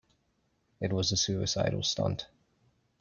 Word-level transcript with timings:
It 0.79 0.91
was 0.91 1.11
a 1.11 1.15
suicidal 1.15 1.83
stunt. 1.83 2.25